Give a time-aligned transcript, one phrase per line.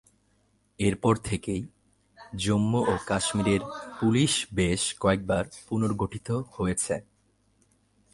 [0.79, 1.61] এরপর থেকেই
[2.35, 3.61] জম্মু ও কাশ্মীরের
[3.99, 6.95] পুলিশ বেশ কয়েকবার পুনর্গঠিত হয়েছে।